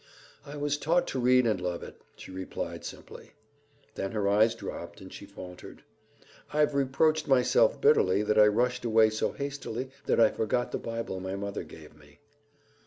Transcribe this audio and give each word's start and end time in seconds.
"I 0.47 0.57
was 0.57 0.77
taught 0.79 1.05
to 1.09 1.19
read 1.19 1.45
and 1.45 1.61
love 1.61 1.83
it," 1.83 2.01
she 2.15 2.31
replied 2.31 2.83
simply. 2.83 3.33
Then 3.93 4.13
her 4.13 4.27
eyes 4.27 4.55
dropped 4.55 4.99
and 4.99 5.13
she 5.13 5.27
faltered, 5.27 5.83
"I've 6.51 6.73
reproached 6.73 7.27
myself 7.27 7.79
bitterly 7.79 8.23
that 8.23 8.39
I 8.39 8.47
rushed 8.47 8.83
away 8.83 9.11
so 9.11 9.31
hastily 9.31 9.91
that 10.07 10.19
I 10.19 10.31
forgot 10.31 10.71
the 10.71 10.79
Bible 10.79 11.19
my 11.19 11.35
mother 11.35 11.61
gave 11.63 11.95
me." 11.95 12.17